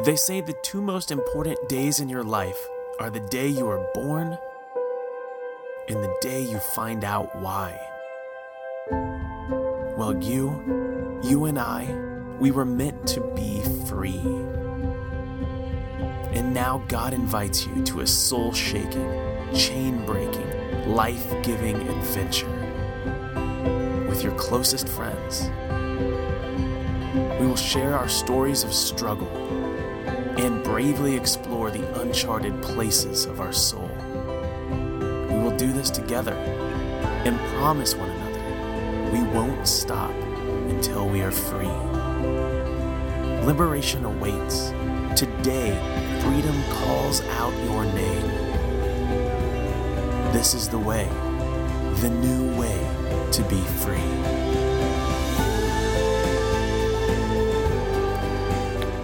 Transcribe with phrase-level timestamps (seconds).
[0.00, 2.58] They say the two most important days in your life
[2.98, 4.36] are the day you are born
[5.88, 7.78] and the day you find out why.
[9.96, 11.94] Well, you, you and I,
[12.40, 14.18] we were meant to be free.
[16.32, 19.08] And now God invites you to a soul shaking,
[19.54, 22.48] chain breaking, life giving adventure
[24.08, 25.50] with your closest friends.
[27.38, 29.51] We will share our stories of struggle
[30.38, 33.90] and bravely explore the uncharted places of our soul.
[35.28, 38.32] We will do this together and promise one another
[39.12, 40.10] we won't stop
[40.70, 41.66] until we are free.
[43.44, 44.70] Liberation awaits.
[45.14, 45.76] Today,
[46.22, 48.26] freedom calls out your name.
[50.32, 51.06] This is the way,
[51.96, 52.78] the new way
[53.32, 54.71] to be free.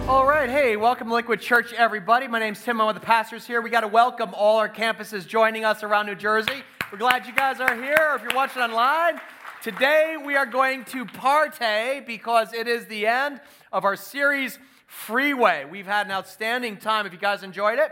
[0.09, 2.27] All right, hey, welcome to Liquid Church, everybody.
[2.27, 2.81] My name's Tim.
[2.81, 3.61] I'm one of the pastors here.
[3.61, 6.63] We got to welcome all our campuses joining us around New Jersey.
[6.91, 9.21] We're glad you guys are here, or if you're watching online.
[9.61, 13.39] Today we are going to partay because it is the end
[13.71, 15.65] of our series Freeway.
[15.69, 17.05] We've had an outstanding time.
[17.05, 17.91] If you guys enjoyed it,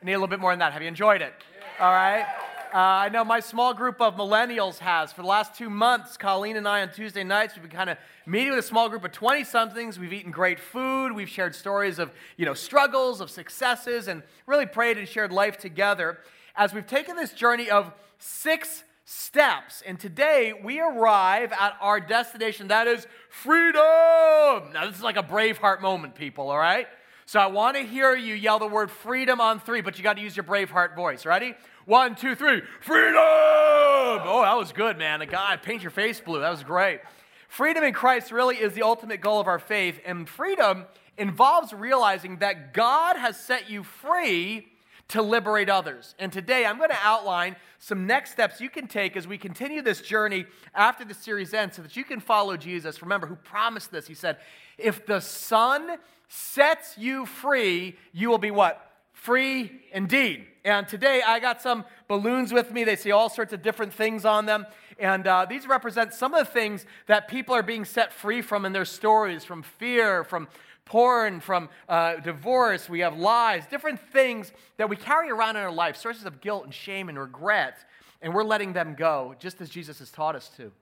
[0.00, 0.72] I need a little bit more than that.
[0.72, 1.34] Have you enjoyed it?
[1.78, 2.24] All right.
[2.72, 5.12] Uh, I know my small group of millennials has.
[5.12, 7.98] For the last two months, Colleen and I on Tuesday nights, we've been kind of
[8.24, 9.98] meeting with a small group of 20 somethings.
[9.98, 11.12] We've eaten great food.
[11.12, 15.58] We've shared stories of, you know, struggles, of successes, and really prayed and shared life
[15.58, 16.20] together
[16.56, 19.82] as we've taken this journey of six steps.
[19.86, 24.72] And today we arrive at our destination that is freedom.
[24.72, 26.86] Now, this is like a Braveheart moment, people, all right?
[27.26, 30.16] So I want to hear you yell the word freedom on three, but you got
[30.16, 31.26] to use your Braveheart voice.
[31.26, 31.54] Ready?
[31.84, 32.62] One, two, three.
[32.80, 33.14] Freedom!
[33.16, 35.26] Oh, that was good, man.
[35.28, 36.40] Guy, paint your face blue.
[36.40, 37.00] That was great.
[37.48, 40.86] Freedom in Christ really is the ultimate goal of our faith, and freedom
[41.18, 44.68] involves realizing that God has set you free
[45.08, 46.14] to liberate others.
[46.18, 49.82] And today I'm going to outline some next steps you can take as we continue
[49.82, 53.02] this journey after the series ends so that you can follow Jesus.
[53.02, 54.06] Remember, who promised this?
[54.06, 54.38] He said,
[54.78, 55.98] If the Son
[56.28, 58.91] sets you free, you will be what?
[59.22, 60.46] Free indeed.
[60.64, 62.82] And today I got some balloons with me.
[62.82, 64.66] They see all sorts of different things on them.
[64.98, 68.64] And uh, these represent some of the things that people are being set free from
[68.64, 70.48] in their stories from fear, from
[70.86, 72.88] porn, from uh, divorce.
[72.88, 76.64] We have lies, different things that we carry around in our life, sources of guilt
[76.64, 77.78] and shame and regret.
[78.22, 80.72] And we're letting them go, just as Jesus has taught us to.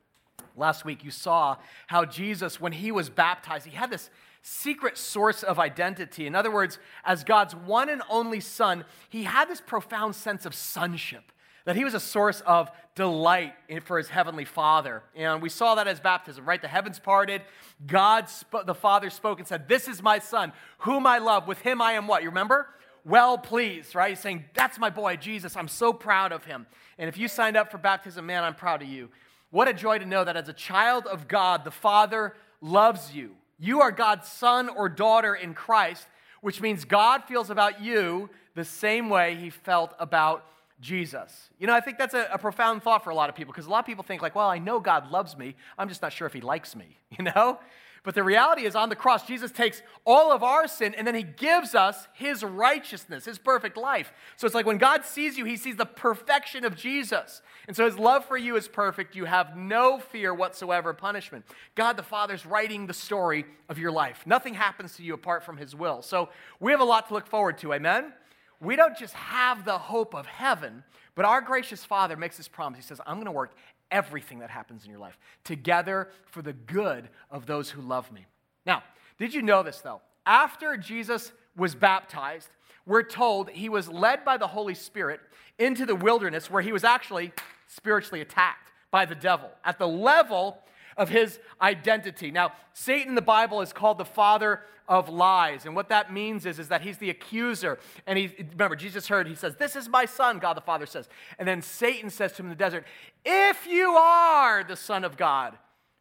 [0.57, 1.59] Last week, you saw
[1.89, 4.09] how Jesus, when he was baptized, he had this
[4.43, 6.27] secret source of identity.
[6.27, 10.55] In other words, as God's one and only Son, he had this profound sense of
[10.55, 11.33] sonship,
[11.65, 15.03] that he was a source of delight for his heavenly Father.
[15.15, 16.61] And we saw that as baptism, right?
[16.61, 17.43] The heavens parted,
[17.87, 21.47] God, sp- the Father spoke and said, This is my Son, whom I love.
[21.47, 22.23] With him I am what?
[22.23, 22.67] You remember?
[23.05, 24.11] Well pleased, right?
[24.11, 25.57] He's saying, That's my boy, Jesus.
[25.57, 26.67] I'm so proud of him.
[26.99, 29.11] And if you signed up for baptism, man, I'm proud of you.
[29.51, 33.37] What a joy to know that as a child of God, the Father loves you.
[33.61, 36.07] You are God's son or daughter in Christ,
[36.41, 40.47] which means God feels about you the same way he felt about
[40.81, 41.51] Jesus.
[41.59, 43.67] You know, I think that's a, a profound thought for a lot of people because
[43.67, 45.55] a lot of people think, like, well, I know God loves me.
[45.77, 47.59] I'm just not sure if he likes me, you know?
[48.03, 51.15] But the reality is, on the cross, Jesus takes all of our sin and then
[51.15, 54.13] he gives us his righteousness, his perfect life.
[54.37, 57.43] So it's like when God sees you, he sees the perfection of Jesus.
[57.69, 59.15] And so his love for you is perfect.
[59.15, 61.45] You have no fear whatsoever of punishment.
[61.75, 64.23] God the Father's writing the story of your life.
[64.25, 66.01] Nothing happens to you apart from his will.
[66.01, 67.75] So we have a lot to look forward to.
[67.75, 68.15] Amen?
[68.61, 70.85] We don't just have the hope of heaven,
[71.15, 72.79] but our gracious Father makes this promise.
[72.79, 73.53] He says, I'm going to work
[73.91, 78.27] everything that happens in your life together for the good of those who love me.
[78.67, 78.83] Now,
[79.19, 80.01] did you know this though?
[80.27, 82.49] After Jesus was baptized,
[82.87, 85.21] we're told he was led by the Holy Spirit
[85.59, 87.33] into the wilderness where he was actually
[87.67, 90.59] spiritually attacked by the devil at the level
[90.97, 92.31] of his identity.
[92.31, 95.67] Now, Satan in the Bible is called the father of lies.
[95.67, 97.79] And what that means is, is that he's the accuser.
[98.07, 101.09] And he, remember, Jesus heard, he says, This is my son, God the Father says.
[101.39, 102.85] And then Satan says to him in the desert,
[103.25, 105.57] If you are the Son of God,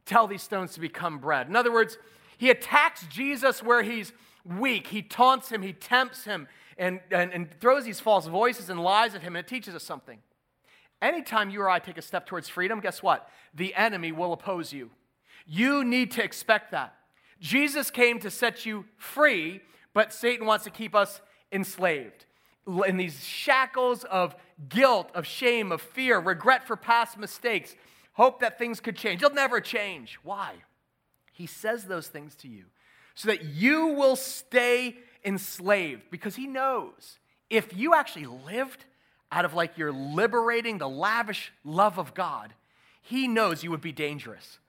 [0.06, 1.48] tell these stones to become bread.
[1.48, 2.00] In other words,
[2.38, 4.12] he attacks Jesus where he's
[4.44, 4.88] weak.
[4.88, 6.48] He taunts him, he tempts him,
[6.78, 9.84] and, and, and throws these false voices and lies at him, and it teaches us
[9.84, 10.20] something.
[11.02, 13.30] Anytime you or I take a step towards freedom, guess what?
[13.54, 14.92] The enemy will oppose you.
[15.46, 16.96] You need to expect that.
[17.40, 19.62] Jesus came to set you free,
[19.94, 22.26] but Satan wants to keep us enslaved
[22.86, 24.36] in these shackles of
[24.68, 27.76] guilt, of shame, of fear, regret for past mistakes,
[28.14, 29.22] hope that things could change.
[29.22, 30.20] They'll never change.
[30.24, 30.56] Why?
[31.32, 32.66] He says those things to you
[33.16, 37.20] so that you will stay enslaved because he knows
[37.50, 38.86] if you actually lived
[39.32, 42.54] out of like your liberating, the lavish love of God,
[43.02, 44.60] he knows you would be dangerous.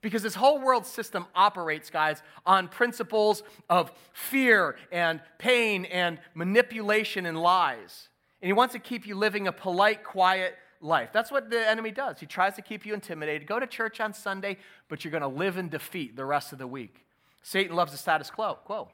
[0.00, 7.24] Because this whole world system operates, guys, on principles of fear and pain and manipulation
[7.24, 8.08] and lies.
[8.42, 11.08] And he wants to keep you living a polite, quiet life.
[11.12, 12.20] That's what the enemy does.
[12.20, 13.48] He tries to keep you intimidated.
[13.48, 14.58] Go to church on Sunday,
[14.88, 17.06] but you're going to live in defeat the rest of the week.
[17.42, 18.58] Satan loves the status quo.
[18.64, 18.90] quo.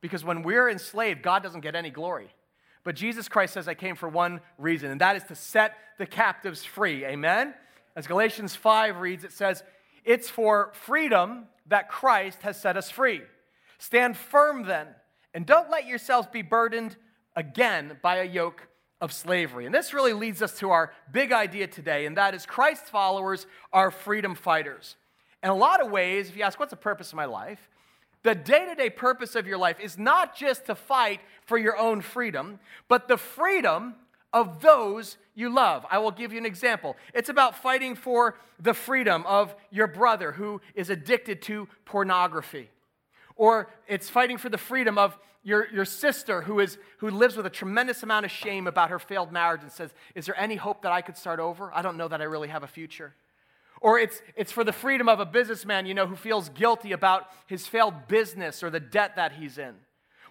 [0.00, 2.30] Because when we're enslaved, God doesn't get any glory.
[2.86, 6.06] But Jesus Christ says, I came for one reason, and that is to set the
[6.06, 7.04] captives free.
[7.04, 7.52] Amen?
[7.96, 9.64] As Galatians 5 reads, it says,
[10.04, 13.22] It's for freedom that Christ has set us free.
[13.78, 14.86] Stand firm then,
[15.34, 16.94] and don't let yourselves be burdened
[17.34, 18.68] again by a yoke
[19.00, 19.66] of slavery.
[19.66, 23.48] And this really leads us to our big idea today, and that is Christ's followers
[23.72, 24.94] are freedom fighters.
[25.42, 27.68] In a lot of ways, if you ask, What's the purpose of my life?
[28.26, 31.76] The day to day purpose of your life is not just to fight for your
[31.76, 32.58] own freedom,
[32.88, 33.94] but the freedom
[34.32, 35.86] of those you love.
[35.92, 36.96] I will give you an example.
[37.14, 42.68] It's about fighting for the freedom of your brother who is addicted to pornography.
[43.36, 47.46] Or it's fighting for the freedom of your, your sister who, is, who lives with
[47.46, 50.82] a tremendous amount of shame about her failed marriage and says, Is there any hope
[50.82, 51.70] that I could start over?
[51.72, 53.14] I don't know that I really have a future.
[53.86, 57.28] Or it's, it's for the freedom of a businessman, you know, who feels guilty about
[57.46, 59.76] his failed business or the debt that he's in.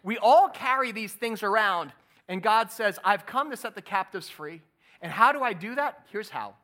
[0.03, 1.93] We all carry these things around,
[2.27, 4.61] and God says, I've come to set the captives free.
[5.01, 6.03] And how do I do that?
[6.11, 6.55] Here's how.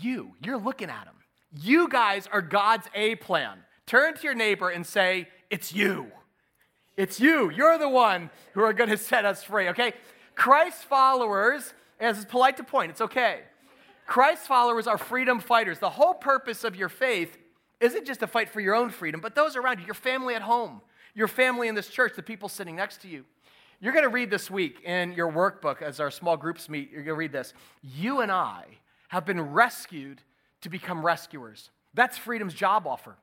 [0.00, 1.14] You, you're looking at them.
[1.62, 3.58] You guys are God's A plan.
[3.86, 6.10] Turn to your neighbor and say, It's you.
[6.96, 7.48] It's you.
[7.48, 9.92] You're the one who are going to set us free, okay?
[10.34, 13.42] Christ's followers, as it's polite to point, it's okay.
[14.06, 15.78] Christ's followers are freedom fighters.
[15.78, 17.38] The whole purpose of your faith
[17.80, 20.42] isn't just to fight for your own freedom, but those around you, your family at
[20.42, 20.80] home,
[21.14, 23.24] your family in this church, the people sitting next to you.
[23.80, 26.90] You're going to read this week in your workbook as our small groups meet.
[26.92, 27.52] You're going to read this.
[27.82, 28.64] You and I
[29.08, 30.22] have been rescued
[30.60, 31.70] to become rescuers.
[31.92, 33.16] That's freedom's job offer.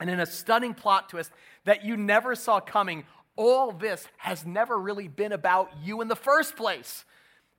[0.00, 1.30] And in a stunning plot twist
[1.64, 3.04] that you never saw coming,
[3.36, 7.04] all this has never really been about you in the first place,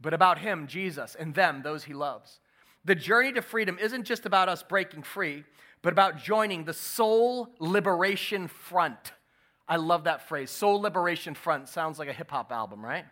[0.01, 2.39] but about Him, Jesus, and them, those He loves.
[2.83, 5.44] The journey to freedom isn't just about us breaking free,
[5.81, 9.13] but about joining the Soul Liberation Front.
[9.68, 10.50] I love that phrase.
[10.50, 13.06] Soul Liberation Front sounds like a hip hop album, right?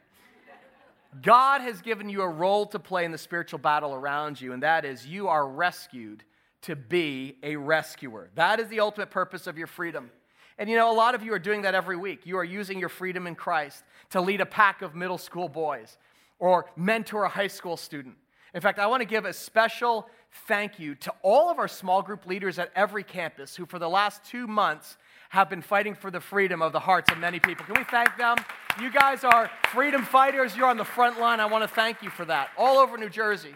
[1.21, 4.61] God has given you a role to play in the spiritual battle around you, and
[4.63, 6.23] that is you are rescued
[6.61, 8.29] to be a rescuer.
[8.35, 10.11] That is the ultimate purpose of your freedom.
[10.57, 12.25] And you know, a lot of you are doing that every week.
[12.25, 15.97] You are using your freedom in Christ to lead a pack of middle school boys
[16.37, 18.15] or mentor a high school student
[18.53, 20.09] in fact, I want to give a special
[20.47, 23.89] thank you to all of our small group leaders at every campus who, for the
[23.89, 24.97] last two months,
[25.29, 27.65] have been fighting for the freedom of the hearts of many people.
[27.65, 28.37] Can we thank them?
[28.81, 30.55] You guys are freedom fighters.
[30.55, 31.39] You're on the front line.
[31.39, 33.53] I want to thank you for that, all over New Jersey.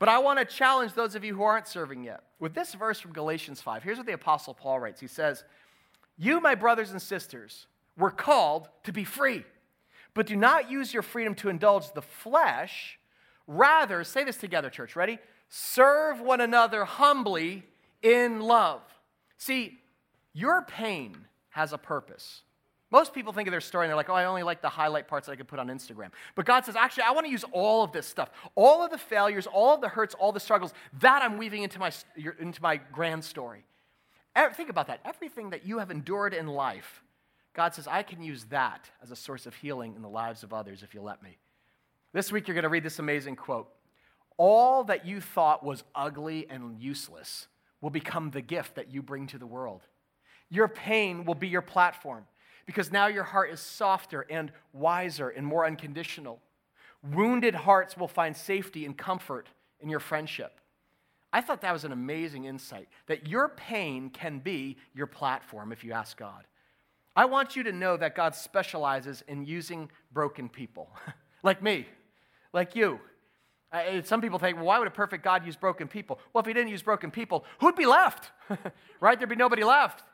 [0.00, 2.24] But I want to challenge those of you who aren't serving yet.
[2.40, 5.44] With this verse from Galatians 5, here's what the Apostle Paul writes He says,
[6.18, 9.44] You, my brothers and sisters, were called to be free,
[10.14, 12.98] but do not use your freedom to indulge the flesh
[13.46, 14.96] Rather, say this together, church.
[14.96, 15.18] Ready?
[15.48, 17.64] Serve one another humbly
[18.02, 18.82] in love.
[19.36, 19.78] See,
[20.32, 21.16] your pain
[21.50, 22.42] has a purpose.
[22.90, 25.08] Most people think of their story and they're like, oh, I only like the highlight
[25.08, 26.10] parts that I can put on Instagram.
[26.34, 28.98] But God says, actually, I want to use all of this stuff, all of the
[28.98, 31.90] failures, all of the hurts, all the struggles, that I'm weaving into my,
[32.38, 33.64] into my grand story.
[34.54, 35.00] Think about that.
[35.04, 37.02] Everything that you have endured in life,
[37.52, 40.52] God says, I can use that as a source of healing in the lives of
[40.52, 41.36] others if you let me.
[42.14, 43.68] This week, you're going to read this amazing quote
[44.36, 47.48] All that you thought was ugly and useless
[47.80, 49.82] will become the gift that you bring to the world.
[50.48, 52.24] Your pain will be your platform
[52.66, 56.40] because now your heart is softer and wiser and more unconditional.
[57.02, 59.48] Wounded hearts will find safety and comfort
[59.80, 60.60] in your friendship.
[61.32, 65.82] I thought that was an amazing insight that your pain can be your platform if
[65.82, 66.44] you ask God.
[67.16, 70.88] I want you to know that God specializes in using broken people,
[71.42, 71.88] like me
[72.54, 73.00] like you.
[73.72, 76.20] Uh, some people think, well, why would a perfect God use broken people?
[76.32, 78.30] Well, if he didn't use broken people, who'd be left?
[79.00, 79.18] right?
[79.18, 80.04] There'd be nobody left.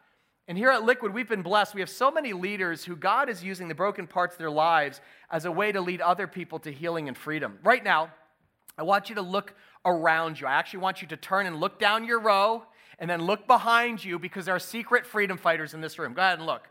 [0.49, 1.75] And here at Liquid, we've been blessed.
[1.75, 5.01] We have so many leaders who God is using the broken parts of their lives
[5.31, 7.59] as a way to lead other people to healing and freedom.
[7.63, 8.11] Right now,
[8.79, 9.55] I want you to look
[9.85, 10.47] around you.
[10.47, 12.65] I actually want you to turn and look down your row
[12.99, 16.15] and then look behind you because there are secret freedom fighters in this room.
[16.15, 16.69] Go ahead and look.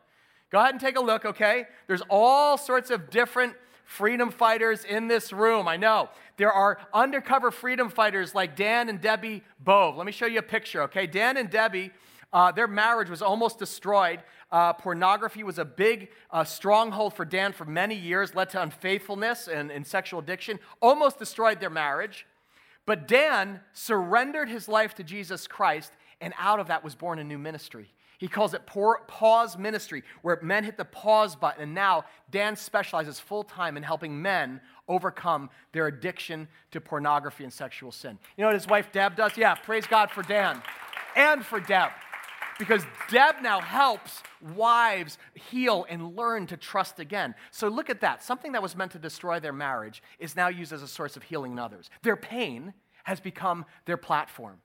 [0.52, 1.66] Go ahead and take a look, okay?
[1.88, 3.54] There's all sorts of different
[3.98, 5.68] freedom fighters in this room.
[5.68, 6.10] I know.
[6.38, 9.98] There are undercover freedom fighters like Dan and Debbie Bove.
[9.98, 11.08] Let me show you a picture, okay?
[11.08, 11.92] Dan and Debbie
[12.32, 14.20] Uh, their marriage was almost destroyed.
[14.52, 19.48] Uh, pornography was a big uh, stronghold for Dan for many years, led to unfaithfulness
[19.48, 22.28] and, and sexual addiction, almost destroyed their marriage.
[22.86, 25.92] But Dan surrendered his life to Jesus Christ,
[26.22, 27.88] and out of that was born a new ministry.
[28.20, 31.64] He calls it pause ministry, where men hit the pause button.
[31.64, 34.60] And now Dan specializes full time in helping men
[34.90, 38.20] overcome their addiction to pornography and sexual sin.
[38.36, 39.38] You know what his wife Deb does?
[39.38, 40.62] Yeah, praise God for Dan
[41.16, 41.92] and for Deb.
[42.60, 44.22] Because Deb now helps
[44.54, 47.34] wives heal and learn to trust again.
[47.52, 48.22] So look at that.
[48.22, 51.24] Something that was meant to destroy their marriage is now used as a source of
[51.24, 51.90] healing in others.
[52.04, 52.74] Their pain
[53.06, 54.58] has become their platform.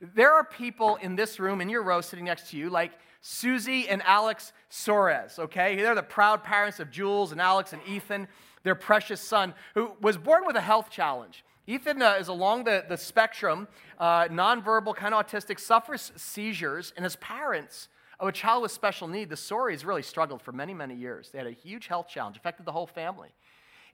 [0.00, 3.88] There are people in this room, in your row, sitting next to you, like Susie
[3.88, 5.76] and Alex Soares, okay?
[5.76, 8.28] They're the proud parents of Jules and Alex and Ethan,
[8.62, 11.44] their precious son, who was born with a health challenge.
[11.66, 13.68] Ethan uh, is along the, the spectrum,
[13.98, 17.88] uh, nonverbal, kind of autistic, suffers seizures, and his parents
[18.20, 21.30] of a child with special need, the Soares really struggled for many, many years.
[21.30, 23.28] They had a huge health challenge, affected the whole family.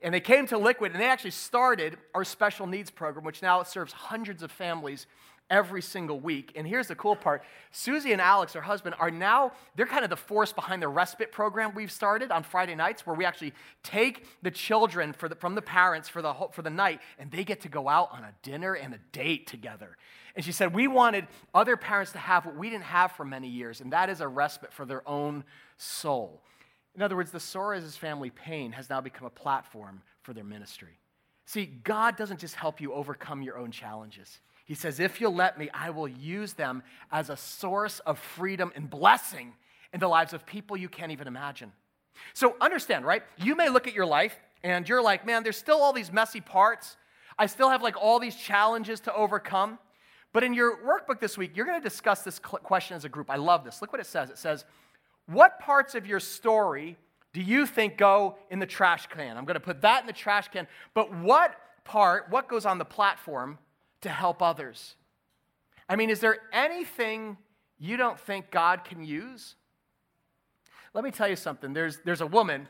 [0.00, 3.62] And they came to Liquid, and they actually started our special needs program, which now
[3.62, 5.06] serves hundreds of families
[5.54, 6.50] every single week.
[6.56, 10.10] And here's the cool part Susie and Alex, her husband, are now, they're kind of
[10.10, 14.26] the force behind the respite program we've started on Friday nights, where we actually take
[14.42, 17.68] the children the, from the parents for the, for the night, and they get to
[17.68, 19.96] go out on a dinner and a date together.
[20.34, 23.48] And she said, We wanted other parents to have what we didn't have for many
[23.48, 25.44] years, and that is a respite for their own
[25.76, 26.42] soul.
[26.96, 30.98] In other words, the Soares' family pain has now become a platform for their ministry.
[31.46, 34.40] See, God doesn't just help you overcome your own challenges.
[34.64, 38.72] He says, If you'll let me, I will use them as a source of freedom
[38.74, 39.54] and blessing
[39.92, 41.72] in the lives of people you can't even imagine.
[42.32, 43.22] So understand, right?
[43.36, 46.40] You may look at your life and you're like, man, there's still all these messy
[46.40, 46.96] parts.
[47.38, 49.78] I still have like all these challenges to overcome.
[50.32, 53.30] But in your workbook this week, you're going to discuss this question as a group.
[53.30, 53.80] I love this.
[53.80, 54.30] Look what it says.
[54.30, 54.64] It says,
[55.26, 56.96] What parts of your story
[57.32, 59.36] do you think go in the trash can?
[59.36, 60.66] I'm going to put that in the trash can.
[60.94, 61.54] But what
[61.84, 63.58] part, what goes on the platform
[64.04, 64.94] to help others.
[65.88, 67.36] I mean, is there anything
[67.78, 69.56] you don't think God can use?
[70.92, 71.72] Let me tell you something.
[71.72, 72.68] There's, there's a woman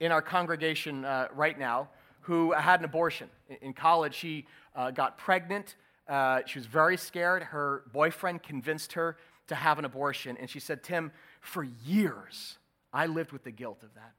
[0.00, 1.88] in our congregation uh, right now
[2.22, 3.28] who had an abortion.
[3.60, 5.76] In college, she uh, got pregnant.
[6.08, 7.44] Uh, she was very scared.
[7.44, 10.36] Her boyfriend convinced her to have an abortion.
[10.38, 12.58] And she said, Tim, for years,
[12.92, 14.12] I lived with the guilt of that.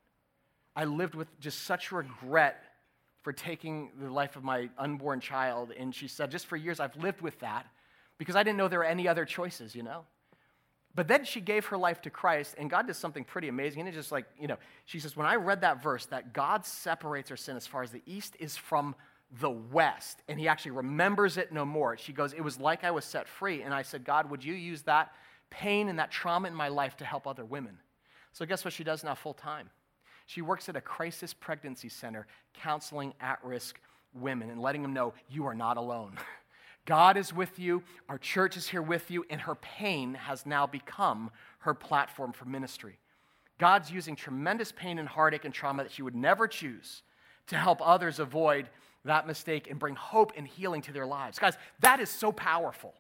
[0.76, 2.64] I lived with just such regret
[3.24, 5.72] for taking the life of my unborn child.
[5.78, 7.66] And she said, just for years, I've lived with that
[8.18, 10.04] because I didn't know there were any other choices, you know?
[10.96, 13.80] But then she gave her life to Christ, and God does something pretty amazing.
[13.80, 16.66] And it's just like, you know, she says, when I read that verse, that God
[16.66, 18.94] separates our sin as far as the east is from
[19.40, 21.98] the west, and he actually remembers it no more.
[21.98, 23.64] She goes, It was like I was set free.
[23.64, 25.12] And I said, God, would you use that
[25.50, 27.78] pain and that trauma in my life to help other women?
[28.32, 29.70] So guess what she does now full time?
[30.26, 33.80] She works at a crisis pregnancy center counseling at risk
[34.14, 36.18] women and letting them know you are not alone.
[36.86, 40.68] God is with you, our church is here with you, and her pain has now
[40.68, 43.00] become her platform for ministry.
[43.58, 47.04] God's using tremendous pain and heartache and trauma that she would never choose
[47.48, 48.70] to help others avoid
[49.06, 51.40] that mistake and bring hope and healing to their lives.
[51.40, 52.94] Guys, that is so powerful.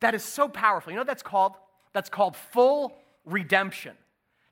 [0.00, 0.92] That is so powerful.
[0.92, 1.52] You know what that's called?
[1.92, 3.96] That's called full redemption.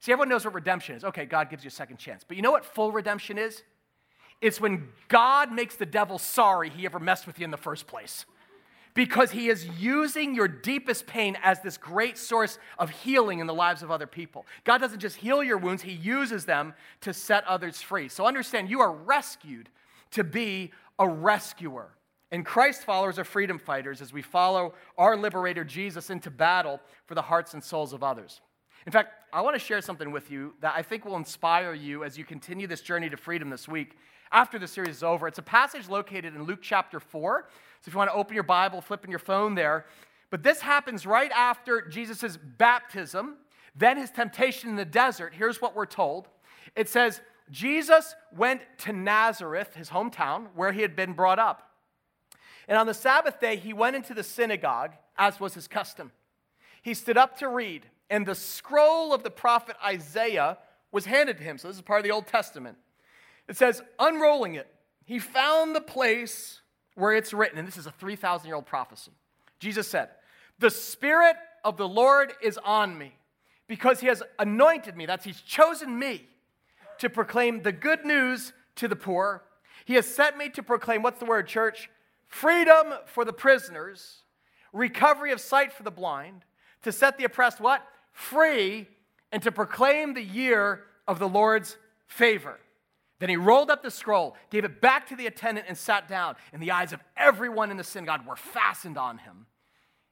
[0.00, 1.04] See, everyone knows what redemption is.
[1.04, 2.24] Okay, God gives you a second chance.
[2.26, 3.62] But you know what full redemption is?
[4.40, 7.86] It's when God makes the devil sorry he ever messed with you in the first
[7.86, 8.24] place.
[8.94, 13.54] Because he is using your deepest pain as this great source of healing in the
[13.54, 14.46] lives of other people.
[14.64, 18.08] God doesn't just heal your wounds, he uses them to set others free.
[18.08, 19.68] So understand, you are rescued
[20.12, 21.90] to be a rescuer.
[22.32, 27.14] And Christ followers are freedom fighters as we follow our liberator Jesus into battle for
[27.14, 28.40] the hearts and souls of others.
[28.86, 32.02] In fact, I want to share something with you that I think will inspire you
[32.02, 33.96] as you continue this journey to freedom this week.
[34.32, 37.46] After the series is over, it's a passage located in Luke chapter 4.
[37.80, 39.86] So if you want to open your Bible, flip in your phone there.
[40.30, 43.36] But this happens right after Jesus' baptism,
[43.76, 45.32] then his temptation in the desert.
[45.36, 46.28] Here's what we're told
[46.74, 47.20] it says,
[47.50, 51.70] Jesus went to Nazareth, his hometown, where he had been brought up.
[52.68, 56.12] And on the Sabbath day, he went into the synagogue, as was his custom.
[56.82, 60.58] He stood up to read and the scroll of the prophet Isaiah
[60.92, 61.56] was handed to him.
[61.56, 62.76] So this is part of the Old Testament.
[63.48, 64.66] It says, unrolling it,
[65.04, 66.60] he found the place
[66.94, 69.12] where it's written, and this is a 3,000 year old prophecy.
[69.60, 70.10] Jesus said,
[70.58, 73.14] The Spirit of the Lord is on me
[73.68, 76.26] because he has anointed me, that's he's chosen me
[76.98, 79.44] to proclaim the good news to the poor.
[79.84, 81.88] He has sent me to proclaim, what's the word, church?
[82.26, 84.22] Freedom for the prisoners,
[84.72, 86.44] recovery of sight for the blind
[86.82, 87.86] to set the oppressed what?
[88.12, 88.88] Free,
[89.32, 91.76] and to proclaim the year of the Lord's
[92.06, 92.58] favor.
[93.20, 96.36] Then he rolled up the scroll, gave it back to the attendant, and sat down.
[96.52, 99.46] And the eyes of everyone in the synagogue were fastened on him.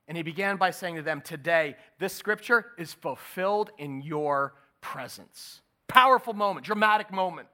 [0.07, 5.63] And he began by saying to them, Today, this scripture is fulfilled in your presence.
[5.87, 7.49] Powerful moment, dramatic moment.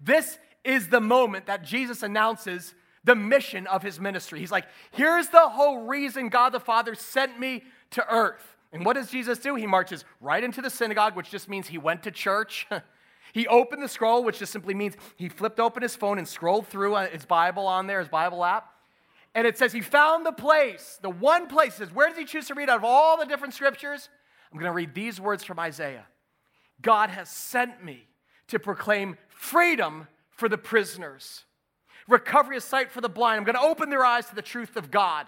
[0.00, 2.74] This is the moment that Jesus announces
[3.04, 4.40] the mission of his ministry.
[4.40, 8.55] He's like, Here's the whole reason God the Father sent me to earth.
[8.76, 9.54] And what does Jesus do?
[9.54, 12.66] He marches right into the synagogue, which just means he went to church.
[13.32, 16.68] he opened the scroll, which just simply means he flipped open his phone and scrolled
[16.68, 18.68] through uh, his Bible on there, his Bible app.
[19.34, 21.78] And it says he found the place, the one place.
[21.78, 24.10] He says, Where does he choose to read out of all the different scriptures?
[24.52, 26.04] I'm going to read these words from Isaiah
[26.82, 28.06] God has sent me
[28.48, 31.46] to proclaim freedom for the prisoners,
[32.08, 33.38] recovery of sight for the blind.
[33.38, 35.26] I'm going to open their eyes to the truth of God,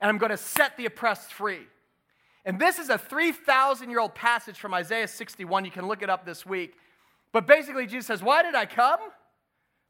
[0.00, 1.66] and I'm going to set the oppressed free.
[2.46, 5.64] And this is a 3,000 year old passage from Isaiah 61.
[5.64, 6.74] You can look it up this week.
[7.32, 9.00] But basically, Jesus says, Why did I come?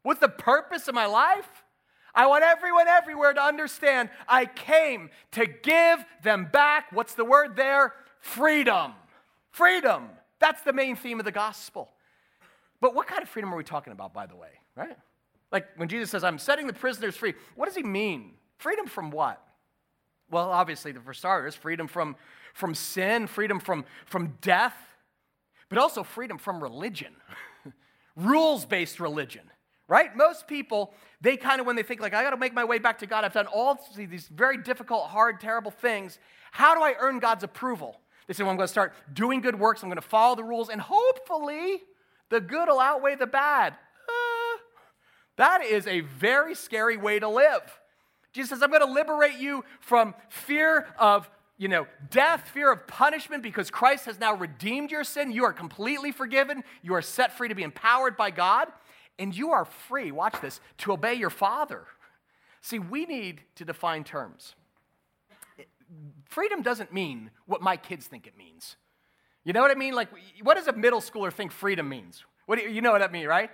[0.01, 1.47] What's the purpose of my life?
[2.15, 7.55] I want everyone everywhere to understand I came to give them back, what's the word
[7.55, 7.93] there?
[8.19, 8.93] Freedom.
[9.51, 10.09] Freedom.
[10.39, 11.89] That's the main theme of the gospel.
[12.81, 14.97] But what kind of freedom are we talking about, by the way, right?
[15.51, 18.31] Like when Jesus says, I'm setting the prisoners free, what does he mean?
[18.57, 19.41] Freedom from what?
[20.29, 22.15] Well, obviously, the for starters, freedom from,
[22.57, 24.75] from sin, freedom from, from death,
[25.69, 27.13] but also freedom from religion,
[28.15, 29.43] rules based religion,
[29.87, 30.15] right?
[30.15, 32.79] Most people, they kind of, when they think, like, I got to make my way
[32.79, 36.17] back to God, I've done all these very difficult, hard, terrible things.
[36.51, 37.99] How do I earn God's approval?
[38.25, 40.43] They say, well, I'm going to start doing good works, I'm going to follow the
[40.43, 41.83] rules, and hopefully
[42.29, 43.73] the good will outweigh the bad.
[43.73, 44.57] Uh,
[45.37, 47.79] that is a very scary way to live.
[48.33, 52.85] Jesus says, I'm going to liberate you from fear of you know, death, fear of
[52.87, 55.31] punishment, because Christ has now redeemed your sin.
[55.31, 56.63] You are completely forgiven.
[56.83, 58.67] You are set free to be empowered by God.
[59.17, 61.85] And you are free, watch this, to obey your Father.
[62.61, 64.53] See, we need to define terms.
[66.25, 68.75] Freedom doesn't mean what my kids think it means.
[69.43, 69.95] You know what I mean?
[69.95, 70.09] Like,
[70.43, 72.23] what does a middle schooler think freedom means?
[72.45, 73.49] What you, you know what I mean, right?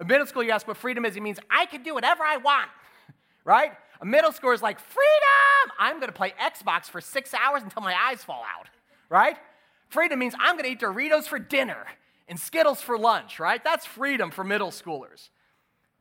[0.00, 2.38] A middle schooler, you ask what freedom is, it means I can do whatever I
[2.38, 2.70] want,
[3.44, 3.72] right?
[4.00, 5.76] A middle schooler is like, freedom!
[5.78, 8.68] I'm gonna play Xbox for six hours until my eyes fall out,
[9.08, 9.36] right?
[9.88, 11.86] Freedom means I'm gonna eat Doritos for dinner
[12.28, 13.62] and Skittles for lunch, right?
[13.62, 15.28] That's freedom for middle schoolers.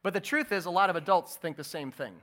[0.02, 2.14] But the truth is, a lot of adults think the same thing.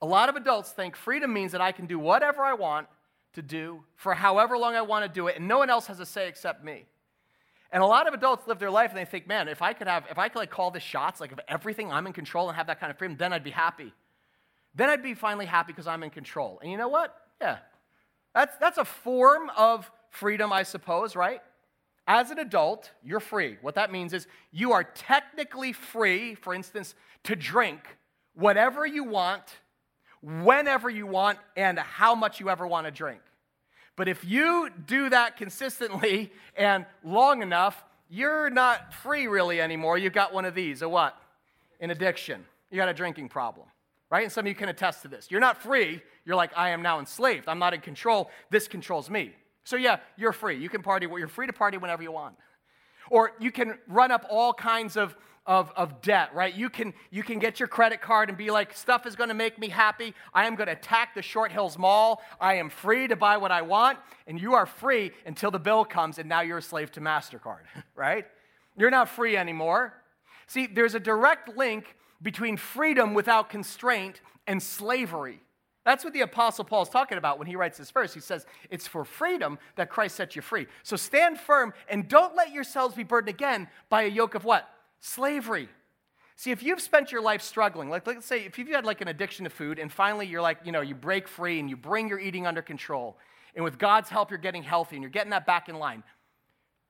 [0.00, 2.88] A lot of adults think freedom means that I can do whatever I want
[3.34, 6.00] to do for however long I want to do it, and no one else has
[6.00, 6.86] a say except me.
[7.70, 9.86] And a lot of adults live their life and they think, man, if I could
[9.86, 12.56] have, if I could like call the shots, like of everything, I'm in control and
[12.56, 13.94] have that kind of freedom, then I'd be happy.
[14.74, 16.58] Then I'd be finally happy because I'm in control.
[16.62, 17.14] And you know what?
[17.40, 17.58] Yeah.
[18.34, 21.40] That's, that's a form of freedom, I suppose, right?
[22.06, 23.58] As an adult, you're free.
[23.60, 27.80] What that means is you are technically free, for instance, to drink
[28.34, 29.44] whatever you want
[30.22, 33.20] whenever you want and how much you ever want to drink.
[33.96, 39.98] But if you do that consistently and long enough, you're not free really anymore.
[39.98, 41.16] You've got one of these, a what?
[41.80, 42.44] An addiction.
[42.70, 43.66] You got a drinking problem,
[44.12, 44.24] right?
[44.24, 45.28] And some of you can attest to this.
[45.30, 46.02] You're not free.
[46.26, 47.48] You're like, I am now enslaved.
[47.48, 48.30] I'm not in control.
[48.50, 49.32] This controls me.
[49.64, 50.58] So yeah, you're free.
[50.58, 51.06] You can party.
[51.06, 52.36] You're free to party whenever you want.
[53.10, 56.54] Or you can run up all kinds of of, of debt, right?
[56.54, 59.34] You can, you can get your credit card and be like, stuff is going to
[59.34, 60.14] make me happy.
[60.32, 62.22] I am going to attack the Short Hills Mall.
[62.40, 63.98] I am free to buy what I want.
[64.28, 67.62] And you are free until the bill comes and now you're a slave to MasterCard,
[67.96, 68.24] right?
[68.76, 69.94] You're not free anymore.
[70.46, 75.40] See, there's a direct link between freedom without constraint and slavery.
[75.84, 78.14] That's what the Apostle Paul is talking about when he writes this verse.
[78.14, 80.68] He says, It's for freedom that Christ set you free.
[80.84, 84.68] So stand firm and don't let yourselves be burdened again by a yoke of what?
[85.02, 85.68] slavery.
[86.36, 89.08] See, if you've spent your life struggling, like let's say if you've had like an
[89.08, 92.08] addiction to food and finally you're like, you know, you break free and you bring
[92.08, 93.18] your eating under control,
[93.54, 96.02] and with God's help you're getting healthy and you're getting that back in line,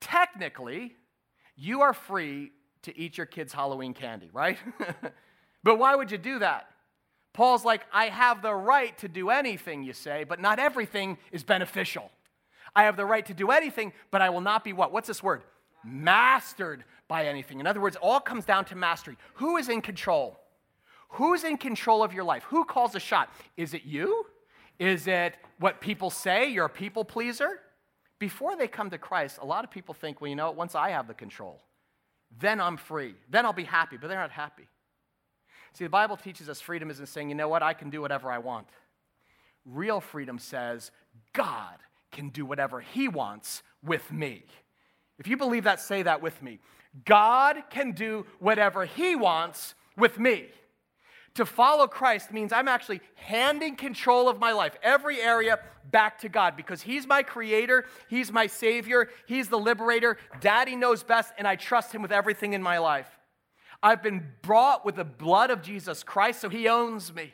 [0.00, 0.94] technically,
[1.56, 4.58] you are free to eat your kids' Halloween candy, right?
[5.62, 6.68] but why would you do that?
[7.32, 11.42] Paul's like, I have the right to do anything, you say, but not everything is
[11.42, 12.10] beneficial.
[12.74, 14.92] I have the right to do anything, but I will not be what?
[14.92, 15.42] What's this word?
[15.84, 17.60] Mastered by anything.
[17.60, 19.16] In other words, all comes down to mastery.
[19.34, 20.38] Who is in control?
[21.10, 22.44] Who's in control of your life?
[22.44, 23.30] Who calls the shot?
[23.56, 24.26] Is it you?
[24.78, 26.48] Is it what people say?
[26.48, 27.60] You're a people pleaser?
[28.18, 30.90] Before they come to Christ, a lot of people think, well, you know once I
[30.90, 31.60] have the control,
[32.40, 33.14] then I'm free.
[33.30, 34.68] Then I'll be happy, but they're not happy.
[35.74, 38.30] See, the Bible teaches us freedom isn't saying, you know what, I can do whatever
[38.30, 38.68] I want.
[39.64, 40.90] Real freedom says,
[41.32, 41.76] God
[42.10, 44.44] can do whatever He wants with me.
[45.18, 46.58] If you believe that, say that with me.
[47.04, 50.48] God can do whatever He wants with me.
[51.34, 55.58] To follow Christ means I'm actually handing control of my life, every area,
[55.90, 60.18] back to God because He's my creator, He's my Savior, He's the liberator.
[60.40, 63.08] Daddy knows best, and I trust Him with everything in my life.
[63.82, 67.32] I've been brought with the blood of Jesus Christ, so He owns me,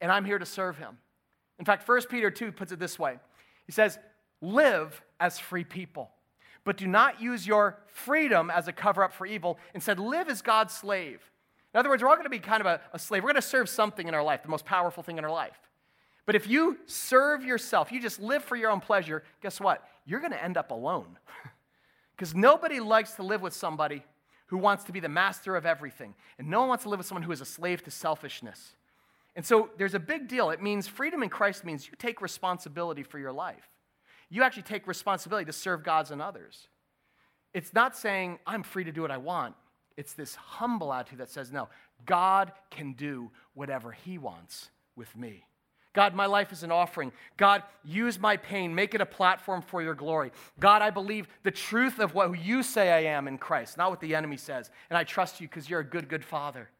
[0.00, 0.98] and I'm here to serve Him.
[1.58, 3.18] In fact, 1 Peter 2 puts it this way
[3.66, 3.98] He says,
[4.40, 6.10] Live as free people,
[6.64, 9.58] but do not use your freedom as a cover up for evil.
[9.74, 11.31] Instead, live as God's slave.
[11.74, 13.22] In other words, we're all going to be kind of a, a slave.
[13.22, 15.58] We're going to serve something in our life, the most powerful thing in our life.
[16.26, 19.82] But if you serve yourself, you just live for your own pleasure, guess what?
[20.04, 21.18] You're going to end up alone.
[22.14, 24.04] Because nobody likes to live with somebody
[24.46, 26.14] who wants to be the master of everything.
[26.38, 28.76] And no one wants to live with someone who is a slave to selfishness.
[29.34, 30.50] And so there's a big deal.
[30.50, 33.68] It means freedom in Christ means you take responsibility for your life.
[34.28, 36.68] You actually take responsibility to serve God's and others.
[37.54, 39.54] It's not saying, I'm free to do what I want.
[39.96, 41.68] It's this humble attitude that says, no,
[42.06, 45.44] God can do whatever He wants with me.
[45.94, 47.12] God, my life is an offering.
[47.36, 50.32] God, use my pain, make it a platform for your glory.
[50.58, 54.00] God, I believe the truth of what you say I am in Christ, not what
[54.00, 54.70] the enemy says.
[54.88, 56.70] And I trust you because you're a good, good father.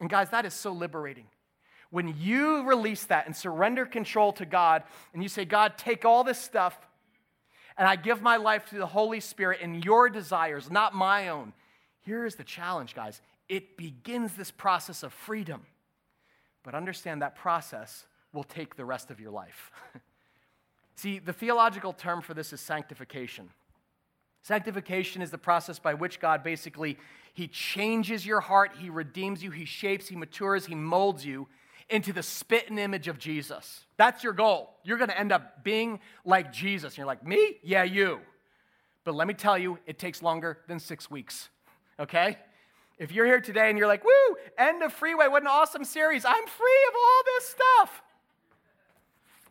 [0.00, 1.26] And guys, that is so liberating.
[1.90, 6.24] When you release that and surrender control to God, and you say, God, take all
[6.24, 6.76] this stuff,
[7.76, 11.52] and I give my life to the Holy Spirit and your desires, not my own.
[12.04, 15.62] Here's the challenge, guys it begins this process of freedom.
[16.62, 19.70] But understand that process will take the rest of your life.
[20.96, 23.50] See, the theological term for this is sanctification.
[24.42, 26.98] Sanctification is the process by which God basically
[27.34, 31.48] he changes your heart, he redeems you, he shapes, he matures, he molds you
[31.90, 33.84] into the spit and image of Jesus.
[33.96, 34.70] That's your goal.
[34.84, 36.92] You're going to end up being like Jesus.
[36.92, 37.58] And you're like, "Me?
[37.62, 38.20] Yeah, you."
[39.02, 41.50] But let me tell you, it takes longer than 6 weeks.
[41.98, 42.38] Okay?
[42.98, 46.24] If you're here today and you're like, woo, end of freeway, what an awesome series.
[46.24, 48.02] I'm free of all this stuff.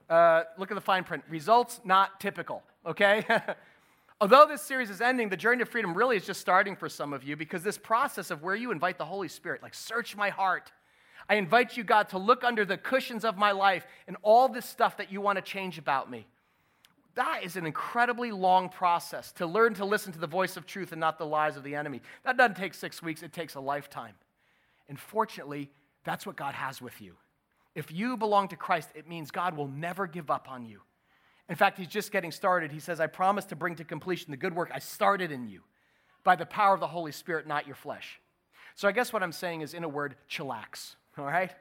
[0.10, 1.24] Uh, look at the fine print.
[1.30, 3.26] Results not typical, okay?
[4.22, 7.12] Although this series is ending, the journey to freedom really is just starting for some
[7.12, 10.30] of you because this process of where you invite the Holy Spirit, like search my
[10.30, 10.72] heart.
[11.28, 14.66] I invite you, God, to look under the cushions of my life and all this
[14.66, 16.26] stuff that you want to change about me.
[17.16, 20.92] That is an incredibly long process to learn to listen to the voice of truth
[20.92, 22.02] and not the lies of the enemy.
[22.24, 24.16] That doesn't take six weeks, it takes a lifetime.
[24.90, 25.70] And fortunately,
[26.04, 27.16] that's what God has with you.
[27.76, 30.82] If you belong to Christ, it means God will never give up on you.
[31.50, 32.72] In fact, He's just getting started.
[32.72, 35.62] He says, I promise to bring to completion the good work I started in you
[36.24, 38.20] by the power of the Holy Spirit, not your flesh.
[38.76, 41.52] So I guess what I'm saying is, in a word, chillax, all right?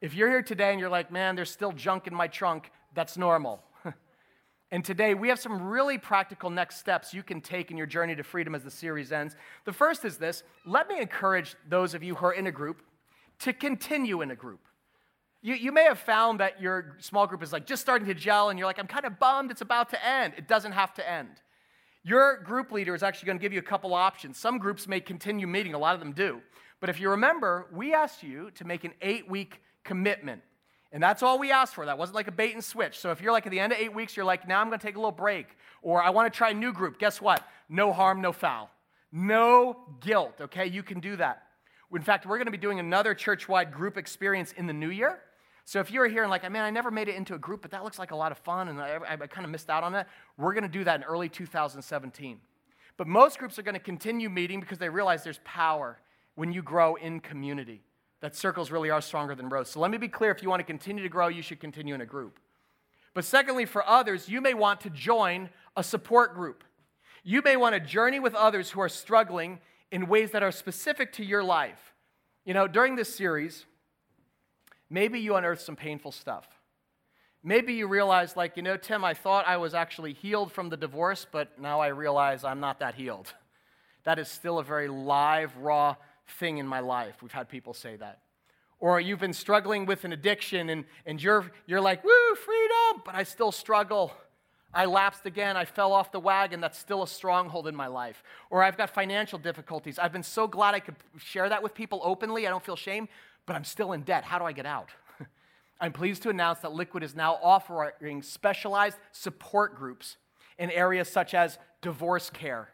[0.00, 3.16] If you're here today and you're like, man, there's still junk in my trunk, that's
[3.16, 3.62] normal.
[4.72, 8.16] And today we have some really practical next steps you can take in your journey
[8.16, 9.36] to freedom as the series ends.
[9.64, 12.82] The first is this let me encourage those of you who are in a group
[13.40, 14.60] to continue in a group.
[15.42, 18.50] You, you may have found that your small group is like just starting to gel
[18.50, 20.34] and you're like, I'm kind of bummed it's about to end.
[20.36, 21.40] It doesn't have to end.
[22.02, 24.38] Your group leader is actually going to give you a couple options.
[24.38, 26.40] Some groups may continue meeting, a lot of them do.
[26.80, 30.42] But if you remember, we asked you to make an eight week commitment
[30.92, 31.86] and that's all we asked for.
[31.86, 32.98] That wasn't like a bait and switch.
[32.98, 34.78] So if you're like at the end of eight weeks, you're like, now I'm going
[34.78, 35.46] to take a little break,
[35.82, 37.46] or I want to try a new group, guess what?
[37.68, 38.70] No harm, no foul.
[39.12, 40.66] No guilt, okay?
[40.66, 41.42] You can do that.
[41.94, 44.90] In fact, we're going to be doing another church wide group experience in the new
[44.90, 45.20] year.
[45.64, 47.72] So if you're here and like, man, I never made it into a group, but
[47.72, 49.92] that looks like a lot of fun and I, I kind of missed out on
[49.92, 52.38] that, we're going to do that in early 2017.
[52.96, 55.98] But most groups are going to continue meeting because they realize there's power
[56.36, 57.82] when you grow in community
[58.20, 59.70] that circles really are stronger than rows.
[59.70, 61.94] So let me be clear if you want to continue to grow, you should continue
[61.94, 62.38] in a group.
[63.14, 66.64] But secondly, for others, you may want to join a support group.
[67.24, 69.58] You may want to journey with others who are struggling
[69.90, 71.94] in ways that are specific to your life.
[72.44, 73.64] You know, during this series,
[74.88, 76.46] maybe you unearth some painful stuff.
[77.42, 80.76] Maybe you realize, like, you know, Tim, I thought I was actually healed from the
[80.76, 83.32] divorce, but now I realize I'm not that healed.
[84.04, 87.22] That is still a very live, raw thing in my life.
[87.22, 88.20] We've had people say that.
[88.78, 93.14] Or you've been struggling with an addiction and, and you're, you're like, woo, freedom, but
[93.14, 94.12] I still struggle.
[94.74, 95.56] I lapsed again.
[95.56, 96.60] I fell off the wagon.
[96.60, 98.22] That's still a stronghold in my life.
[98.50, 99.98] Or I've got financial difficulties.
[99.98, 102.46] I've been so glad I could share that with people openly.
[102.46, 103.08] I don't feel shame,
[103.46, 104.24] but I'm still in debt.
[104.24, 104.90] How do I get out?
[105.80, 110.18] I'm pleased to announce that Liquid is now offering specialized support groups
[110.58, 112.68] in areas such as divorce care,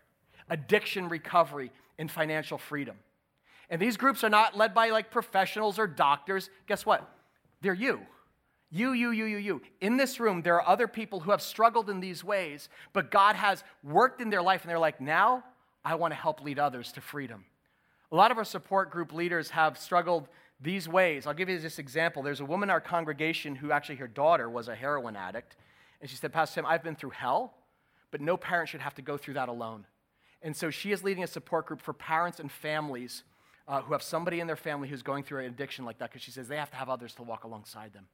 [0.51, 2.97] addiction recovery, and financial freedom.
[3.73, 6.51] And these groups are not led by like professionals or doctors.
[6.67, 7.11] Guess what?
[7.63, 8.03] They're you.
[8.71, 9.63] You, you, you, you, you.
[9.81, 13.35] In this room, there are other people who have struggled in these ways, but God
[13.35, 15.43] has worked in their life and they're like, now
[15.83, 17.47] I want to help lead others to freedom.
[18.13, 20.29] A lot of our support group leaders have struggled
[20.61, 21.27] these ways.
[21.27, 22.23] I'll give you this example.
[22.23, 25.57] There's a woman in our congregation who actually, her daughter was a heroin addict.
[26.03, 27.55] And she said, Pastor Tim, I've been through hell,
[28.11, 29.87] but no parent should have to go through that alone.
[30.43, 33.23] And so she is leading a support group for parents and families
[33.69, 36.23] uh, who have somebody in their family who's going through an addiction like that because
[36.23, 38.07] she says they have to have others to walk alongside them.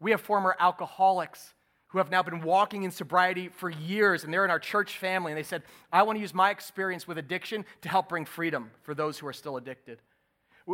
[0.00, 1.54] We have former alcoholics
[1.88, 5.32] who have now been walking in sobriety for years, and they're in our church family,
[5.32, 5.62] and they said,
[5.92, 9.26] I want to use my experience with addiction to help bring freedom for those who
[9.26, 9.98] are still addicted.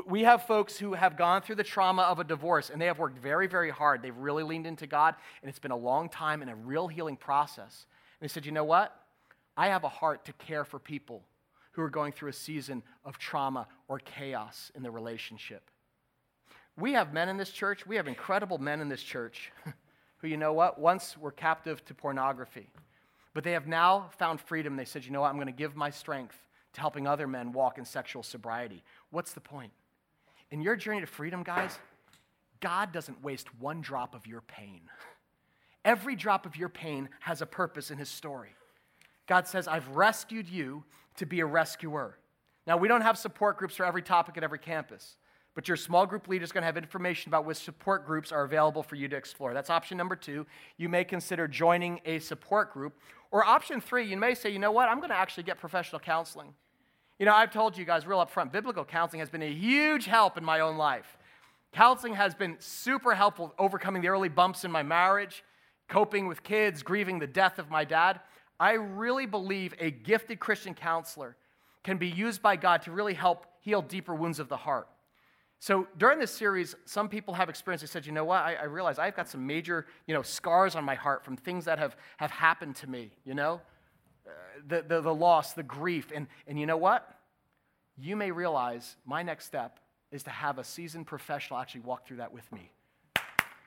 [0.06, 2.98] We have folks who have gone through the trauma of a divorce, and they have
[2.98, 4.02] worked very, very hard.
[4.02, 7.16] They've really leaned into God, and it's been a long time and a real healing
[7.16, 7.86] process.
[8.20, 8.94] And they said, You know what?
[9.56, 11.22] I have a heart to care for people
[11.76, 15.70] who are going through a season of trauma or chaos in the relationship.
[16.78, 19.52] We have men in this church, we have incredible men in this church
[20.18, 22.70] who, you know what, once were captive to pornography.
[23.34, 24.76] But they have now found freedom.
[24.76, 26.36] They said, you know what, I'm going to give my strength
[26.72, 28.82] to helping other men walk in sexual sobriety.
[29.10, 29.72] What's the point?
[30.50, 31.78] In your journey to freedom, guys,
[32.60, 34.80] God doesn't waste one drop of your pain.
[35.84, 38.56] Every drop of your pain has a purpose in His story.
[39.26, 40.84] God says, I've rescued you
[41.16, 42.18] to be a rescuer.
[42.66, 45.16] Now, we don't have support groups for every topic at every campus
[45.56, 48.44] but your small group leader is going to have information about which support groups are
[48.44, 49.54] available for you to explore.
[49.54, 50.46] That's option number two.
[50.76, 52.92] You may consider joining a support group.
[53.30, 55.98] Or option three, you may say, you know what, I'm going to actually get professional
[55.98, 56.52] counseling.
[57.18, 60.04] You know, I've told you guys real up front, biblical counseling has been a huge
[60.04, 61.16] help in my own life.
[61.72, 65.42] Counseling has been super helpful overcoming the early bumps in my marriage,
[65.88, 68.20] coping with kids, grieving the death of my dad.
[68.58, 71.36] I really believe a gifted Christian counselor
[71.84, 74.88] can be used by God to really help heal deeper wounds of the heart.
[75.58, 78.64] So during this series, some people have experienced, they said, you know what, I, I
[78.64, 81.96] realize I've got some major, you know, scars on my heart from things that have,
[82.18, 83.60] have happened to me, you know?
[84.26, 84.30] Uh,
[84.66, 86.12] the, the, the loss, the grief.
[86.14, 87.08] And, and you know what?
[87.96, 89.80] You may realize my next step
[90.12, 92.70] is to have a seasoned professional actually walk through that with me.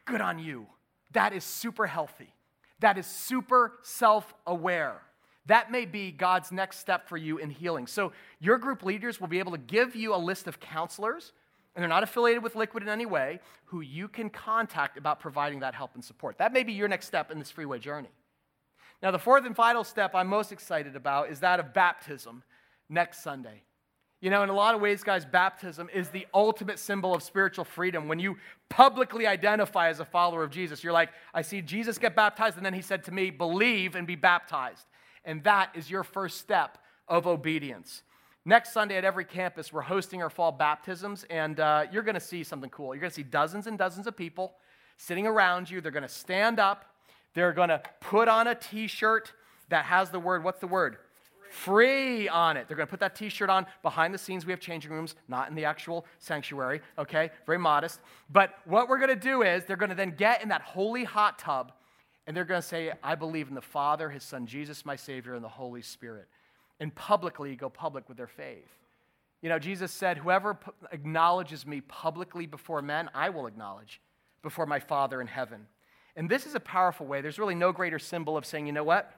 [0.05, 0.67] Good on you.
[1.13, 2.33] That is super healthy.
[2.79, 5.01] That is super self aware.
[5.45, 7.87] That may be God's next step for you in healing.
[7.87, 11.33] So, your group leaders will be able to give you a list of counselors
[11.75, 15.59] and they're not affiliated with Liquid in any way, who you can contact about providing
[15.61, 16.37] that help and support.
[16.37, 18.09] That may be your next step in this freeway journey.
[19.01, 22.43] Now, the fourth and final step I'm most excited about is that of baptism
[22.89, 23.63] next Sunday.
[24.21, 27.63] You know, in a lot of ways, guys, baptism is the ultimate symbol of spiritual
[27.63, 28.09] freedom.
[28.09, 28.35] When you
[28.67, 32.65] publicly identify as a follower of Jesus, you're like, I see Jesus get baptized, and
[32.65, 34.85] then he said to me, believe and be baptized.
[35.23, 36.77] And that is your first step
[37.07, 38.03] of obedience.
[38.43, 42.19] Next Sunday at every campus, we're hosting our fall baptisms, and uh, you're going to
[42.19, 42.93] see something cool.
[42.93, 44.55] You're going to see dozens and dozens of people
[44.97, 45.79] sitting around you.
[45.79, 46.85] They're going to stand up.
[47.35, 49.31] They're going to put on a t shirt
[49.69, 50.97] that has the word, what's the word?
[51.49, 52.27] Free.
[52.29, 52.67] On it.
[52.67, 53.65] They're going to put that t shirt on.
[53.81, 57.31] Behind the scenes, we have changing rooms, not in the actual sanctuary, okay?
[57.45, 57.99] Very modest.
[58.29, 61.03] But what we're going to do is they're going to then get in that holy
[61.03, 61.71] hot tub
[62.27, 65.33] and they're going to say, I believe in the Father, His Son, Jesus, my Savior,
[65.33, 66.27] and the Holy Spirit
[66.79, 68.69] and publicly go public with their faith.
[69.41, 70.57] You know, Jesus said, Whoever
[70.91, 74.01] acknowledges me publicly before men, I will acknowledge
[74.41, 75.67] before my Father in heaven.
[76.15, 77.21] And this is a powerful way.
[77.21, 79.11] There's really no greater symbol of saying, you know what?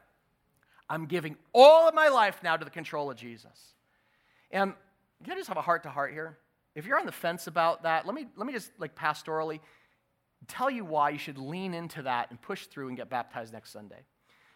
[0.92, 3.76] I'm giving all of my life now to the control of Jesus.
[4.52, 4.74] And
[5.24, 6.38] can I just have a heart to heart here?
[6.76, 9.62] If you're on the fence about that, let me, let me just, like, pastorally
[10.48, 13.72] tell you why you should lean into that and push through and get baptized next
[13.72, 14.04] Sunday.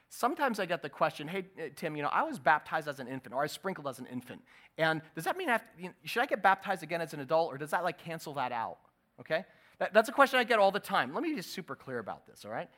[0.10, 3.08] Sometimes I get the question, hey, uh, Tim, you know, I was baptized as an
[3.08, 4.42] infant or I was sprinkled as an infant.
[4.78, 7.14] And does that mean I have to, you know, should I get baptized again as
[7.14, 8.78] an adult or does that like cancel that out?
[9.22, 9.46] Okay?
[9.80, 11.14] That, that's a question I get all the time.
[11.14, 12.70] Let me be super clear about this, all right?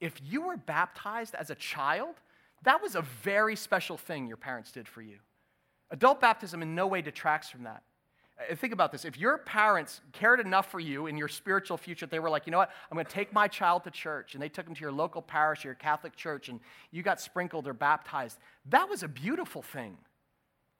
[0.00, 2.16] If you were baptized as a child,
[2.64, 5.18] that was a very special thing your parents did for you.
[5.90, 7.82] Adult baptism in no way detracts from that.
[8.38, 9.04] Uh, think about this.
[9.04, 12.50] If your parents cared enough for you in your spiritual future, they were like, you
[12.50, 14.80] know what, I'm going to take my child to church, and they took him to
[14.80, 16.58] your local parish or your Catholic church, and
[16.90, 18.38] you got sprinkled or baptized,
[18.70, 19.96] that was a beautiful thing.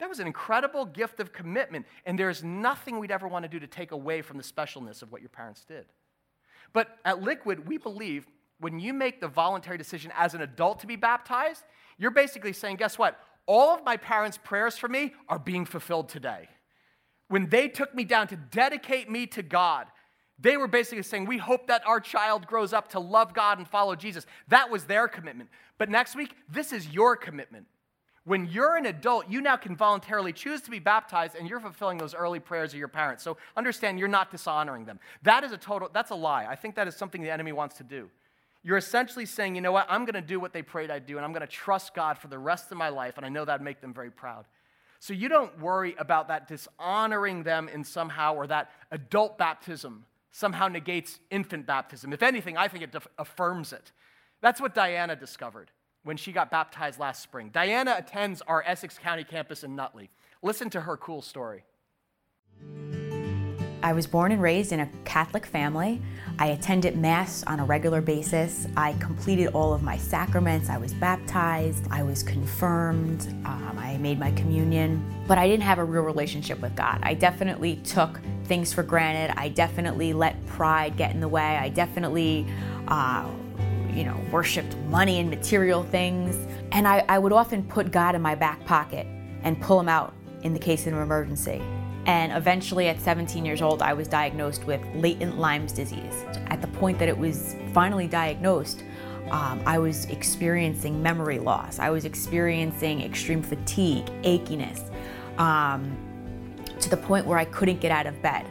[0.01, 3.61] That was an incredible gift of commitment, and there's nothing we'd ever want to do
[3.61, 5.87] to take away from the specialness of what your parents did.
[6.73, 8.27] But at Liquid, we believe
[8.61, 11.63] when you make the voluntary decision as an adult to be baptized,
[11.99, 13.21] you're basically saying, guess what?
[13.47, 16.49] All of my parents' prayers for me are being fulfilled today
[17.29, 19.87] when they took me down to dedicate me to God,
[20.39, 23.69] they were basically saying, We hope that our child grows up to love God and
[23.69, 24.27] follow Jesus.
[24.49, 25.51] That was their commitment.
[25.79, 27.67] But next week, this is your commitment.
[28.25, 31.99] When you're an adult, you now can voluntarily choose to be baptized and you're fulfilling
[31.99, 33.23] those early prayers of your parents.
[33.23, 34.99] So understand you're not dishonoring them.
[35.25, 36.47] That is a total, that's a lie.
[36.47, 38.09] I think that is something the enemy wants to do.
[38.65, 41.17] You're essentially saying, you know what, I'm going to do what they prayed I'd do
[41.17, 43.45] and I'm going to trust God for the rest of my life and I know
[43.45, 44.47] that'd make them very proud.
[45.01, 50.67] So you don't worry about that dishonoring them in somehow or that adult baptism somehow
[50.67, 52.13] negates infant baptism.
[52.13, 53.93] If anything, I think it def- affirms it.
[54.41, 55.71] That's what Diana discovered
[56.03, 57.51] when she got baptized last spring.
[57.53, 60.11] Diana attends our Essex County campus in Nutley.
[60.43, 61.65] Listen to her cool story.
[63.85, 66.01] I was born and raised in a Catholic family.
[66.39, 68.67] I attended Mass on a regular basis.
[68.79, 70.71] I completed all of my sacraments.
[70.71, 71.87] I was baptized.
[71.91, 73.27] I was confirmed.
[73.45, 75.05] Um, I made my communion.
[75.29, 76.99] But I didn't have a real relationship with God.
[77.03, 79.35] I definitely took things for granted.
[79.39, 81.43] I definitely let pride get in the way.
[81.59, 82.47] I definitely
[82.89, 83.29] uh,
[83.93, 86.35] you know, worshiped money and material things.
[86.73, 89.07] And I, I would often put God in my back pocket
[89.43, 91.63] and pull him out in the case of an emergency.
[92.07, 96.25] And eventually, at 17 years old, I was diagnosed with latent Lyme's disease.
[96.49, 98.85] At the point that it was finally diagnosed,
[99.31, 101.79] um, I was experiencing memory loss.
[101.79, 104.91] I was experiencing extreme fatigue, achiness,
[105.39, 105.97] um,
[106.79, 108.47] to the point where I couldn't get out of bed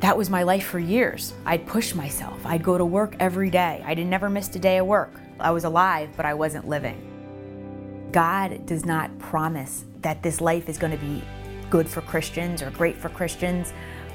[0.00, 1.32] that was my life for years.
[1.44, 2.44] I'd push myself.
[2.44, 3.82] I'd go to work every day.
[3.84, 5.12] I didn't never missed a day of work.
[5.40, 8.08] I was alive, but I wasn't living.
[8.12, 11.22] God does not promise that this life is going to be
[11.70, 13.72] good for Christians or great for Christians,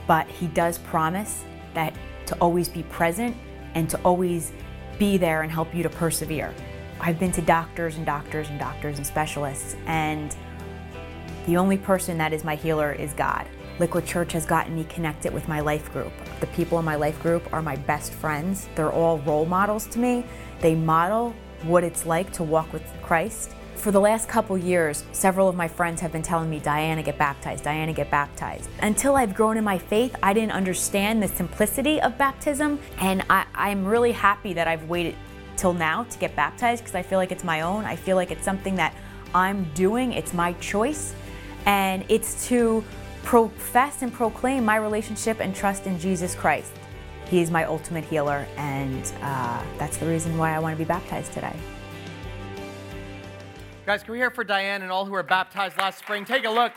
[0.08, 1.94] but He does promise that
[2.28, 3.36] to always be present
[3.76, 4.52] and to always
[5.00, 6.54] be there and help you to persevere.
[7.00, 10.36] I've been to doctors and doctors and doctors and specialists, and
[11.48, 13.48] the only person that is my healer is God.
[13.80, 16.12] Liquid Church has gotten me connected with my life group.
[16.40, 18.70] The people in my life group are my best friends.
[18.76, 20.24] They're all role models to me.
[20.60, 21.34] They model
[21.64, 23.52] what it's like to walk with Christ.
[23.82, 27.18] For the last couple years, several of my friends have been telling me, Diana, get
[27.18, 28.70] baptized, Diana, get baptized.
[28.84, 33.44] Until I've grown in my faith, I didn't understand the simplicity of baptism, and I,
[33.56, 35.16] am really happy that I've waited
[35.58, 37.86] till now to get baptized because I feel like it's my own.
[37.86, 38.94] I feel like it's something that
[39.34, 41.16] I'm doing, it's my choice,
[41.66, 42.84] and it's to
[43.24, 46.72] profess and proclaim my relationship and trust in Jesus Christ.
[47.26, 50.88] He is my ultimate healer, and uh, that's the reason why I want to be
[50.88, 51.56] baptized today.
[53.84, 56.24] Guys, can we hear for Diane and all who were baptized last spring?
[56.24, 56.72] Take a look.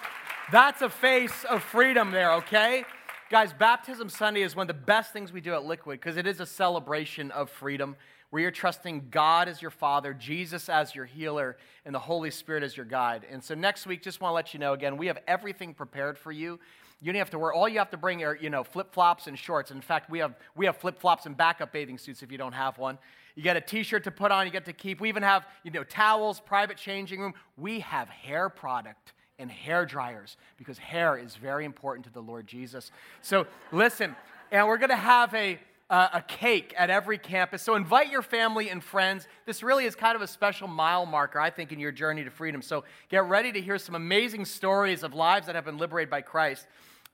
[0.51, 2.85] That's a face of freedom there, okay?
[3.29, 6.27] Guys, Baptism Sunday is one of the best things we do at Liquid because it
[6.27, 7.95] is a celebration of freedom
[8.31, 12.62] where you're trusting God as your Father, Jesus as your healer, and the Holy Spirit
[12.62, 13.27] as your guide.
[13.31, 16.17] And so next week, just want to let you know again, we have everything prepared
[16.17, 16.59] for you.
[17.00, 17.52] You don't have to wear.
[17.52, 19.70] All you have to bring are you know flip flops and shorts.
[19.70, 22.52] In fact, we have we have flip flops and backup bathing suits if you don't
[22.52, 22.98] have one.
[23.35, 24.46] You get a T-shirt to put on.
[24.46, 25.00] You get to keep.
[25.00, 27.35] We even have you know towels, private changing room.
[27.57, 32.46] We have hair product and hair dryers because hair is very important to the Lord
[32.46, 32.90] Jesus.
[33.20, 34.14] So listen,
[34.50, 35.59] and we're going to have a
[35.90, 37.62] uh, a cake at every campus.
[37.62, 39.27] So invite your family and friends.
[39.47, 42.31] This really is kind of a special mile marker, I think, in your journey to
[42.31, 42.62] freedom.
[42.62, 46.23] So get ready to hear some amazing stories of lives that have been liberated by
[46.23, 46.66] Christ.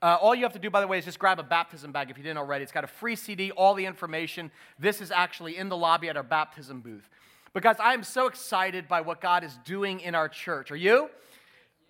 [0.02, 2.10] Uh, all you have to do, by the way, is just grab a baptism bag
[2.10, 2.62] if you didn't already.
[2.62, 4.50] It's got a free CD, all the information.
[4.78, 7.08] This is actually in the lobby at our baptism booth.
[7.52, 10.70] Because I am so excited by what God is doing in our church.
[10.70, 11.10] Are you?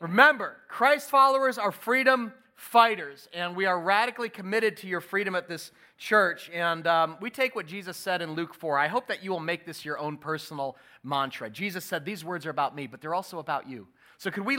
[0.00, 5.48] Remember, Christ followers are freedom fighters, and we are radically committed to your freedom at
[5.48, 6.50] this church.
[6.52, 8.78] And um, we take what Jesus said in Luke 4.
[8.78, 11.50] I hope that you will make this your own personal mantra.
[11.50, 13.86] Jesus said, These words are about me, but they're also about you.
[14.16, 14.58] So, could we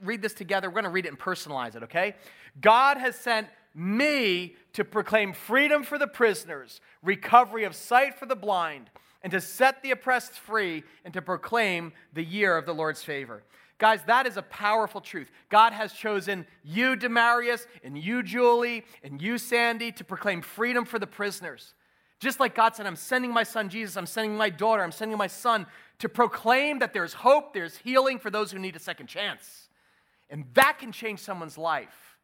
[0.00, 0.68] read this together?
[0.68, 2.14] We're going to read it and personalize it, okay?
[2.60, 8.36] God has sent me to proclaim freedom for the prisoners, recovery of sight for the
[8.36, 8.88] blind,
[9.22, 13.42] and to set the oppressed free, and to proclaim the year of the Lord's favor.
[13.78, 15.30] Guys, that is a powerful truth.
[15.50, 20.98] God has chosen you, Demarius, and you, Julie, and you, Sandy, to proclaim freedom for
[20.98, 21.74] the prisoners.
[22.18, 25.18] Just like God said, I'm sending my son Jesus, I'm sending my daughter, I'm sending
[25.18, 25.66] my son
[25.98, 29.68] to proclaim that there's hope, there's healing for those who need a second chance.
[30.30, 32.16] And that can change someone's life,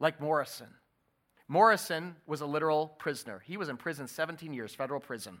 [0.00, 0.68] like Morrison.
[1.48, 3.42] Morrison was a literal prisoner.
[3.44, 5.40] He was in prison 17 years, federal prison.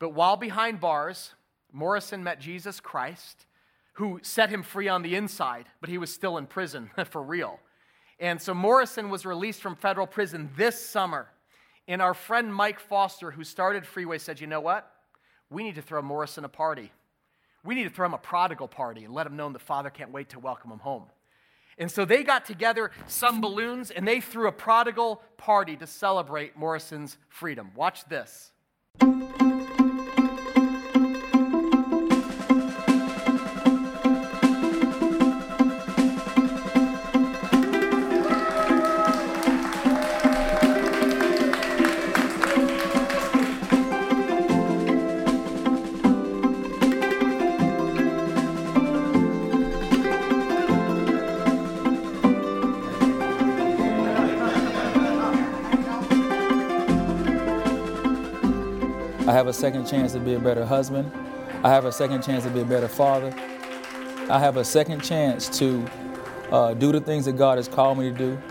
[0.00, 1.34] But while behind bars,
[1.72, 3.46] Morrison met Jesus Christ
[3.94, 7.60] who set him free on the inside, but he was still in prison for real.
[8.18, 11.28] And so Morrison was released from federal prison this summer.
[11.88, 14.90] And our friend Mike Foster, who started Freeway, said, You know what?
[15.50, 16.92] We need to throw Morrison a party.
[17.64, 20.12] We need to throw him a prodigal party and let him know the father can't
[20.12, 21.04] wait to welcome him home.
[21.78, 26.56] And so they got together some balloons and they threw a prodigal party to celebrate
[26.56, 27.70] Morrison's freedom.
[27.74, 28.52] Watch this.
[59.52, 61.12] A second chance to be a better husband.
[61.62, 63.30] I have a second chance to be a better father.
[64.30, 65.86] I have a second chance to
[66.50, 68.42] uh, do the things that God has called me to do.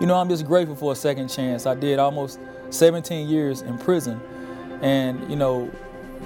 [0.00, 1.64] You know, I'm just grateful for a second chance.
[1.64, 4.20] I did almost 17 years in prison,
[4.82, 5.70] and you know,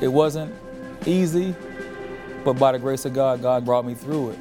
[0.01, 0.53] it wasn't
[1.07, 1.55] easy,
[2.45, 4.39] but by the grace of God, God brought me through it.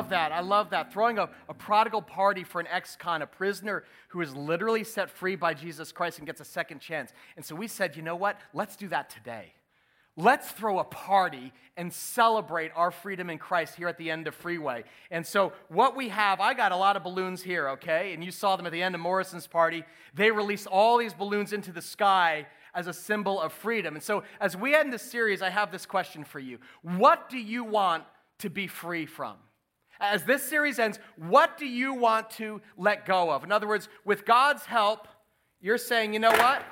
[0.00, 0.32] Love that.
[0.32, 0.92] I love that.
[0.92, 5.10] Throwing a, a prodigal party for an ex con, a prisoner who is literally set
[5.10, 7.12] free by Jesus Christ and gets a second chance.
[7.36, 8.40] And so we said, you know what?
[8.54, 9.52] Let's do that today.
[10.16, 14.34] Let's throw a party and celebrate our freedom in Christ here at the end of
[14.34, 14.84] Freeway.
[15.10, 18.12] And so, what we have, I got a lot of balloons here, okay?
[18.12, 19.84] And you saw them at the end of Morrison's party.
[20.14, 23.94] They released all these balloons into the sky as a symbol of freedom.
[23.94, 27.38] And so, as we end this series, I have this question for you What do
[27.38, 28.04] you want
[28.38, 29.36] to be free from?
[30.00, 33.44] As this series ends, what do you want to let go of?
[33.44, 35.06] In other words, with God's help,
[35.60, 36.62] you're saying, you know what?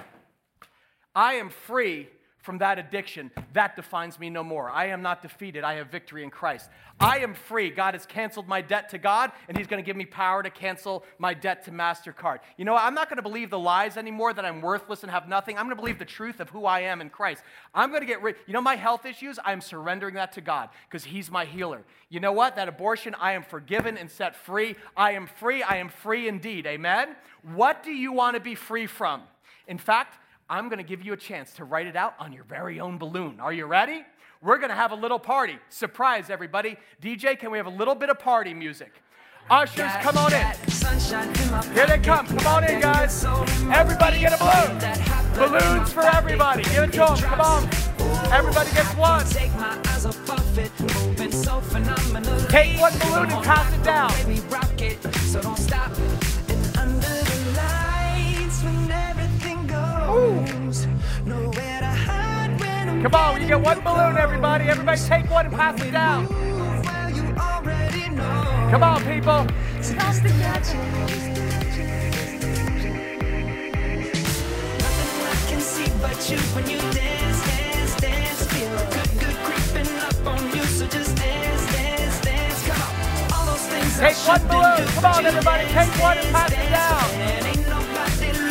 [1.14, 2.09] I am free
[2.41, 3.30] from that addiction.
[3.53, 4.70] That defines me no more.
[4.70, 5.64] I am not defeated.
[5.64, 6.70] I have victory in Christ.
[7.01, 7.70] I am free.
[7.70, 10.51] God has canceled my debt to God, and He's going to give me power to
[10.51, 12.39] cancel my debt to MasterCard.
[12.57, 15.28] You know, I'm not going to believe the lies anymore that I'm worthless and have
[15.28, 15.57] nothing.
[15.57, 17.43] I'm going to believe the truth of who I am in Christ.
[17.74, 18.36] I'm going to get rid.
[18.47, 21.84] You know, my health issues, I'm surrendering that to God because He's my healer.
[22.09, 22.57] You know what?
[22.57, 24.74] That abortion, I am forgiven and set free.
[24.97, 25.62] I am free.
[25.62, 26.66] I am free indeed.
[26.66, 27.14] Amen?
[27.55, 29.22] What do you want to be free from?
[29.66, 30.18] In fact,
[30.51, 32.97] I'm going to give you a chance to write it out on your very own
[32.97, 33.39] balloon.
[33.39, 34.03] Are you ready?
[34.41, 35.59] We're going to have a little party.
[35.69, 36.77] Surprise, everybody.
[37.03, 39.03] DJ, can we have a little bit of party music?
[39.51, 40.47] Ushers, come on in.
[41.75, 42.27] Here they come.
[42.27, 43.25] Come on in, guys.
[43.73, 44.79] Everybody get a balloon.
[45.35, 46.63] Balloons for everybody.
[46.65, 47.17] Give it to them.
[47.17, 47.69] Come on.
[48.33, 49.25] Everybody gets one.
[49.27, 49.51] Take
[52.79, 54.11] one balloon and pass it down.
[60.09, 60.73] Come
[63.15, 64.65] on, you get one balloon, everybody.
[64.65, 66.27] Everybody take one and pass it down.
[68.71, 69.47] Come on, people.
[76.29, 80.65] You when you dance, dance, dance, feel good, good creeping up on you.
[80.65, 82.67] So just dance, dance, dance.
[82.67, 82.95] Come on,
[83.33, 83.99] all those things.
[83.99, 84.87] Take one balloon.
[84.89, 85.65] Come on, everybody.
[85.69, 87.48] Take one and pass it down.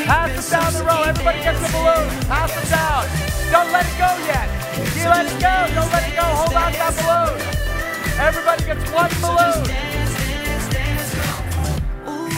[0.08, 1.04] Pass it down the row.
[1.04, 2.08] Everybody gets dancing, balloon.
[2.32, 3.04] Pass it down.
[3.52, 4.48] Don't let it go yet.
[4.96, 5.68] You let it go.
[5.76, 6.24] Don't let it go.
[6.24, 7.36] Hold on to that balloon.
[8.18, 9.68] Everybody gets one balloon.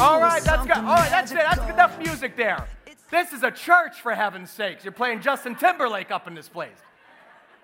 [0.02, 0.78] All right, that's good.
[0.78, 1.38] All right, that's it.
[1.38, 2.66] That's enough music there.
[3.12, 4.84] This is a church, for heaven's sakes.
[4.84, 6.78] You're playing Justin Timberlake up in this place.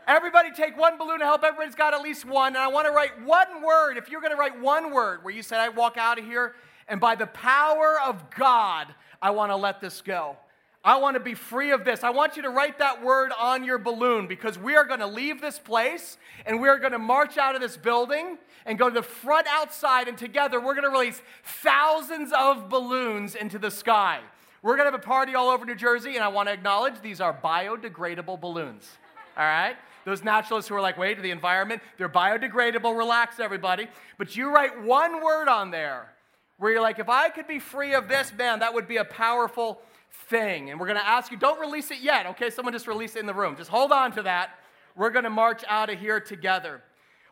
[0.07, 2.49] Everybody take one balloon to help everybody's got at least one.
[2.49, 3.97] And I want to write one word.
[3.97, 6.55] If you're going to write one word where you said, I walk out of here,
[6.87, 8.93] and by the power of God,
[9.25, 10.37] I want to let this go.
[10.83, 12.03] I want to be free of this.
[12.03, 15.07] I want you to write that word on your balloon because we are going to
[15.07, 18.87] leave this place and we are going to march out of this building and go
[18.87, 23.71] to the front outside, and together we're going to release thousands of balloons into the
[23.71, 24.19] sky.
[24.61, 27.01] We're going to have a party all over New Jersey, and I want to acknowledge
[27.01, 28.87] these are biodegradable balloons.
[29.35, 29.75] All right?
[30.05, 32.95] Those naturalists who are like, wait, the environment, they're biodegradable.
[32.95, 33.87] Relax, everybody.
[34.19, 36.14] But you write one word on there
[36.57, 39.05] where you're like, if I could be free of this, man, that would be a
[39.05, 39.81] powerful
[40.27, 40.69] thing.
[40.69, 42.49] And we're going to ask you, don't release it yet, okay?
[42.49, 43.55] Someone just release it in the room.
[43.55, 44.51] Just hold on to that.
[44.95, 46.81] We're going to march out of here together.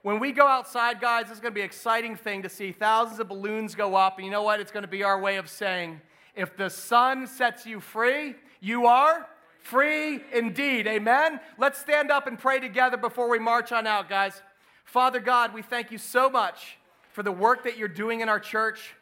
[0.01, 3.21] When we go outside, guys, it's going to be an exciting thing to see thousands
[3.21, 4.17] of balloons go up.
[4.17, 4.59] And you know what?
[4.59, 6.01] It's going to be our way of saying,
[6.35, 9.27] if the Son sets you free, you are
[9.59, 10.87] free indeed.
[10.87, 11.39] Amen?
[11.57, 14.41] Let's stand up and pray together before we march on out, guys.
[14.83, 16.77] Father God, we thank you so much
[17.13, 18.95] for the work that you're doing in our church.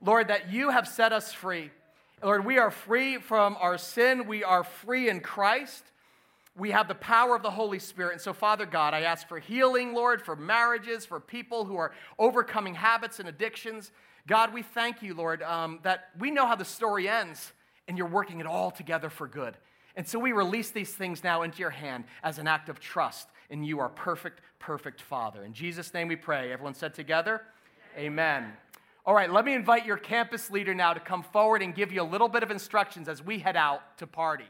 [0.00, 1.70] Lord, that you have set us free.
[2.22, 4.26] Lord, we are free from our sin.
[4.26, 5.84] We are free in Christ.
[6.56, 8.14] We have the power of the Holy Spirit.
[8.14, 11.92] And so, Father God, I ask for healing, Lord, for marriages, for people who are
[12.18, 13.92] overcoming habits and addictions.
[14.26, 17.52] God, we thank you, Lord, um, that we know how the story ends
[17.86, 19.56] and you're working it all together for good.
[19.96, 23.28] And so we release these things now into your hand as an act of trust
[23.50, 25.44] in you, our perfect, perfect Father.
[25.44, 26.52] In Jesus' name we pray.
[26.52, 27.42] Everyone said together,
[27.96, 28.52] Amen.
[29.08, 32.02] All right, let me invite your campus leader now to come forward and give you
[32.02, 34.44] a little bit of instructions as we head out to party.